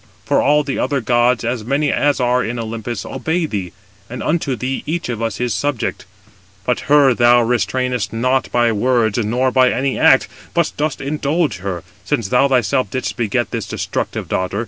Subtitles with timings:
[0.25, 3.71] For all the other gods, as many as are in Olympus, obey thee,
[4.09, 6.05] and unto thee each of us is subject.
[6.65, 11.83] But her thou restrainest not by words, nor by any act, but dost indulge her,
[12.03, 14.59] since thou thyself didst beget this destructive daughter.